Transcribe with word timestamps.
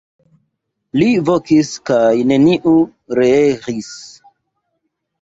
Li 0.99 1.09
vokis 1.27 1.69
kaj 1.91 2.15
neniu 2.33 2.75
reeĥis. 3.23 3.95